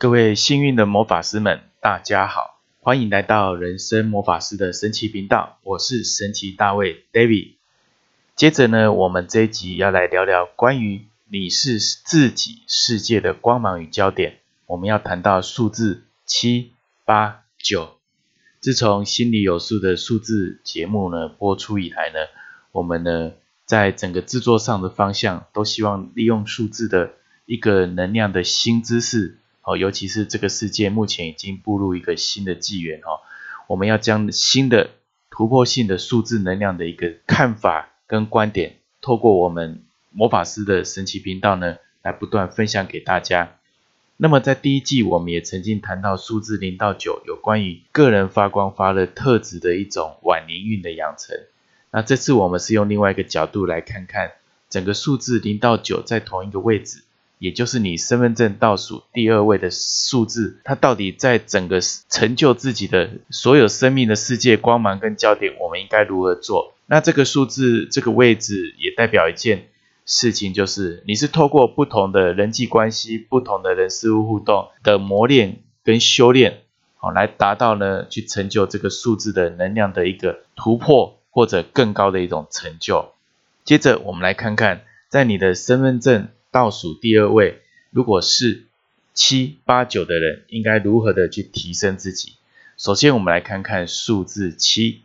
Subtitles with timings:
[0.00, 7.54] 各位幸运的魔法师们，大家好，欢迎来到人生魔法师的神奇频道，我是神奇大卫 David。
[8.36, 14.38] 接着呢，我们这一集要来聊聊关于你是自己世界的光芒与焦点。
[14.66, 17.96] 我们要谈到数字七、八、九。
[18.60, 22.20] 自从心里有数的数字节目呢播出以来呢，
[22.70, 23.32] 我们呢
[23.64, 27.14] 在整个制作上的方向都希望利用数字的
[27.46, 29.38] 一个能量的新知识。
[29.68, 33.20] 哦，尤其是这个世界目前已经步入一个新的纪元哦，
[33.66, 34.92] 我们要将新的
[35.30, 43.56] 突破性的数字能量的一个看法跟观点，透过我们魔法师的神奇频道呢，来不断分享给大家。
[44.16, 51.36] 那么在第一季，我们也曾经谈到数字零到九有关于个人发光发热特质的一种晚年运的养成。
[51.90, 54.32] 那这次我们是用另外一个角度来看看
[54.70, 57.04] 整个数字零到九在同一个位置。
[57.38, 66.74] 也就是你身份证倒数第二位的数字，它到底在整个成就自己的所有生命的世界光芒跟焦点，我们应该如何做？
[66.86, 69.68] 那这个数字这个位置也代表一件
[70.04, 76.62] 事情，就是你是透过不同的人际关系、不同的人事物互动的磨练跟修炼，
[76.96, 83.12] 好来达到呢去成就这个数字的能量的一个突破或者更高的一种成就。
[83.64, 86.28] 接着我们来看看，在你的身份证。
[86.50, 87.60] 倒数第二位，
[87.90, 88.64] 如果是
[89.12, 92.34] 七八九的人，应该如何的去提升自己？
[92.76, 95.02] 首先，我们来看看数字七，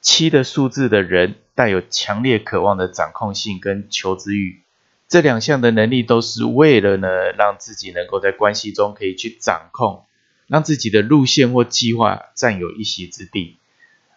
[0.00, 4.60] 七的数字的人带有强烈渴望的掌控性跟求知欲，
[5.08, 10.04] 这两项的能力都是为了呢，让自己能够在关系中可以去掌控，
[10.46, 13.56] 让自己的路线或计划占有一席之地。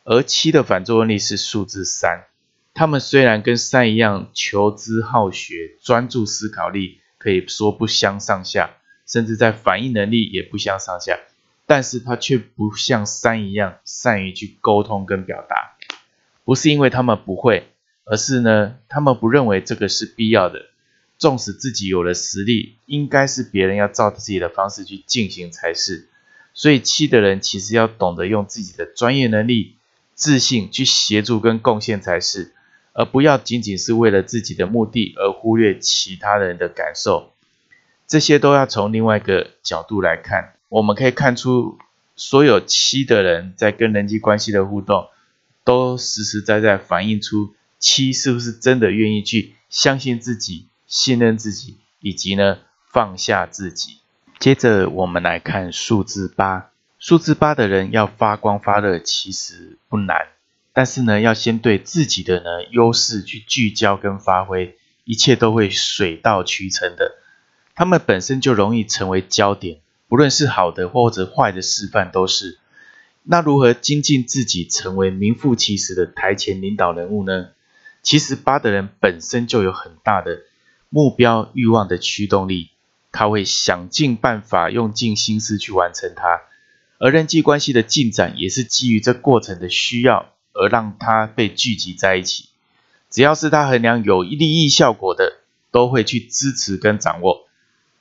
[0.05, 2.25] 而七的反作用力是数字三。
[2.73, 11.19] 他们虽然跟三一样求知好学、专注思考力可以说不相上下，甚至在反应能力也不相上下，
[11.65, 15.75] 但是他却不像三一样善于去沟通跟表达。
[16.45, 17.67] 不是因为他们不会，
[18.05, 20.67] 而是呢，他们不认为这个是必要的。
[21.17, 26.07] 纵使自己有了实力，应该是别人要照自己的方式去进行才是。
[26.53, 29.75] 所以七的人其实要懂得用自己的专业能力、
[30.13, 32.53] 自信去协助跟贡献才是。
[32.99, 37.31] 而不要仅仅是为了自己的目的而忽略其他人的感受，
[38.05, 40.55] 这些都要从另外一个角度来看。
[40.67, 41.79] 我们可以看出，
[42.17, 45.07] 所有七的人在跟人际关系的互动，
[45.63, 52.57] 都实实在在反映出七是不是真的愿意去相信自己、信任自己，以及呢
[52.91, 53.99] 放下自己。
[54.39, 60.27] 接着我们来看数字八，数字八的人要发光发热，其实不难。
[60.79, 67.17] 但是呢，要先对自己的呢优势去聚焦跟发挥，一切都会水到渠成的。
[67.75, 72.59] 他们本身就容易成为焦点，不论是好的或者坏的示范都是。
[73.23, 77.49] 那如何精进自己，成为名副其实的台前领导人物呢？
[78.01, 80.43] 其实八的人本身就有很大的
[80.87, 82.69] 目标欲望的驱动力，
[83.11, 86.39] 他会想尽办法，用尽心思去完成它。
[86.99, 90.31] 而人际关系的进展也是基于这过程的需要。
[90.59, 92.49] 而让他被聚集在一起，
[93.09, 95.39] 只要是他衡量有利益效果的，
[95.71, 97.47] 都会去支持跟掌握。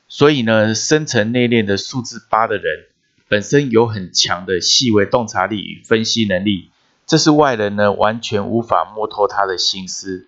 [0.08, 2.86] 所以呢，深层内敛的数字八的人，
[3.28, 6.70] 本身有很强的细微洞察力与分析能力，
[7.06, 10.26] 这是外人呢完全无法摸透他的心思。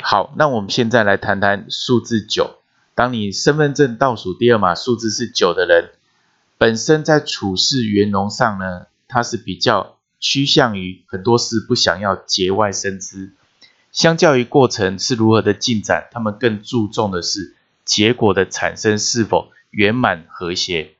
[0.00, 2.56] 好，那我们现在来谈谈数字九。
[2.96, 5.90] 当你身份证倒数第二码数字是九的人，
[6.58, 9.96] 本身在处事圆融上呢，他是比较。
[10.22, 13.32] 趋向于很多事不想要节外生枝，
[13.90, 20.92] 相较于过程是如何的进展，他们更注重的是结果的产生是否圆满和谐。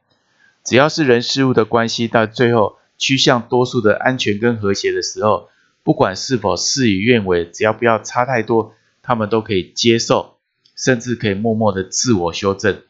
[0.65, 5.49] 只要是人事物的关系到最后趋向多数的安全跟和谐的时候，
[5.85, 10.39] 不管是否事与愿违，只要不要差太多，他们都可以接受，
[10.75, 12.83] 甚至可以默默的自我修正。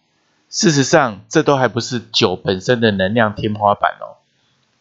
[0.48, 4.21] 事实上，这都还不是酒本身的能量天花板哦。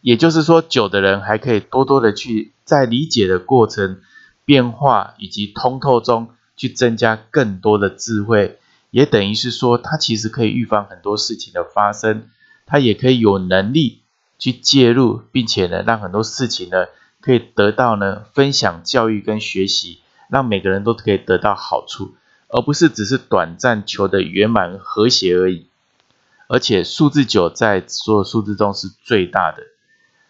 [0.02, 4.00] 也就是说，九的人还可以多多的去在理解的过程、
[4.44, 8.58] 变化以及通透中去增加更多的智慧，
[8.90, 12.28] 也等于是说，他其实可以预防很多事情的发生，
[12.66, 14.00] 他也可以有能力
[14.40, 16.86] 去介入，并且呢，让很多事情呢
[17.20, 22.16] 可以得到呢分享、教育跟学习，让每个人都可以得到好处，
[22.48, 25.68] 而不是只是短暂求的圆满和谐而已。
[26.48, 29.62] 而且数字九在所有数字中是最大的。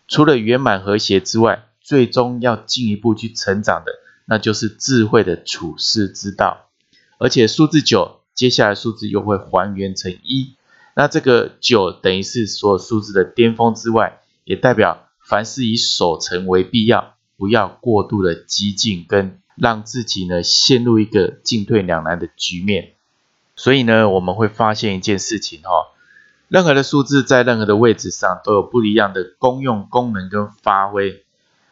[0.08, 3.93] 除了圆满和谐之外，最终要进一步去成长的，
[4.26, 6.69] 那就是智慧的处世之道。
[7.19, 10.54] 而且数字九，接下来数字又会还原成一，
[10.94, 22.93] 那这个九等于是所有数字的巅峰之外，也代表凡事以守成为必要，不要过度的激进，跟让自己呢陷入一个进退两难的局面。
[23.54, 25.70] 所以呢，我们会发现一件事情哈，
[26.52, 31.25] 任何的数字在任何的位置上都有不一样的功用、功能跟发挥。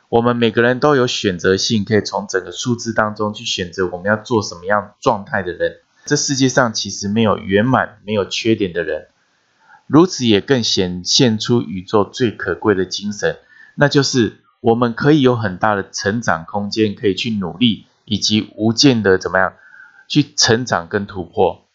[0.08, 5.80] 我们每个人都有选择性，可以从整个数字当中去选择我们要做什么样状态的人。
[6.06, 9.08] 这世界上其实没有圆满、没有缺点的人，
[9.86, 13.36] 如此也更显现出宇宙最可贵的精神，
[13.74, 19.52] 那就是我们可以有很大的成长空间，可以去努力，以及无尽的怎么样
[20.08, 21.66] 去成长跟突破。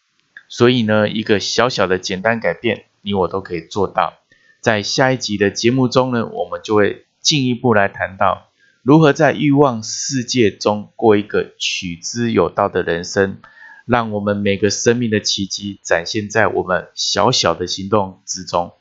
[0.48, 4.14] 所以呢，一个小小的简单改变，你我都可以做到。
[4.60, 8.48] 在下一集的节目中呢，我们就会进一步来谈到
[8.82, 13.38] 如何在欲望世界中过一个取之有道的人生，
[13.84, 18.72] 让我们每个生命的奇迹展现在我们小小的行动之中。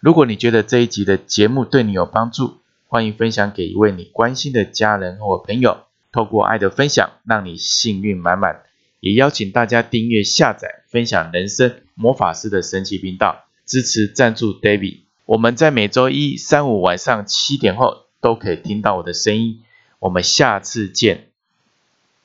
[0.00, 2.58] 如果你觉得这一集的节目对你有帮助，
[2.88, 8.62] 欢迎分享给一位你关心的家人或朋友，透过爱的分享，让你幸运满满。
[9.00, 15.00] 也邀请大家订阅、下载、分享人生魔法师的神奇频道，支持赞助 David。
[15.26, 19.62] 我们在每周一、三、五晚上七点后都可以听到我的声音。
[19.98, 21.33] 我们下次见。